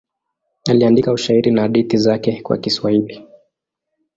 Aliandika 0.69 1.11
ushairi 1.13 1.51
na 1.51 1.61
hadithi 1.61 1.97
zake 1.97 2.41
kwa 2.41 2.57
Kiswahili. 2.57 3.27